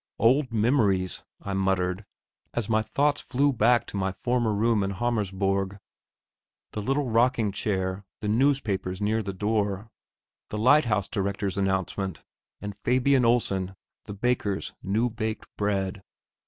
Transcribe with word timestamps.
Old 0.17 0.51
memories! 0.51 1.21
I 1.43 1.53
muttered, 1.53 2.05
as 2.55 2.67
my 2.67 2.81
thoughts 2.81 3.21
flew 3.21 3.53
back 3.53 3.85
to 3.85 3.97
my 3.97 4.11
former 4.11 4.51
room 4.51 4.81
in 4.81 4.93
Hammersborg. 4.93 5.77
The 6.71 6.81
little 6.81 7.07
rocking 7.11 7.51
chair, 7.51 8.03
the 8.19 8.27
newspapers 8.27 8.99
near 8.99 9.21
the 9.21 9.31
door, 9.31 9.91
the 10.49 10.57
lighthouse 10.57 11.07
director's 11.07 11.55
announcement, 11.55 12.23
and 12.59 12.75
Fabian 12.75 13.25
Olsen, 13.25 13.75
the 14.05 14.13
baker's 14.15 14.73
new 14.81 15.07
baked 15.07 15.45
bread. 15.55 16.01